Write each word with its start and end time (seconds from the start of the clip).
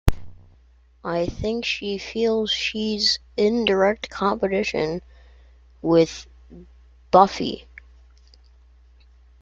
I 1.05 1.27
think 1.27 1.63
she 1.63 1.99
feels 1.99 2.49
she's 2.49 3.19
in 3.37 3.65
direct 3.65 4.09
competition 4.09 5.03
with 5.83 6.25
Buffy. 7.11 7.67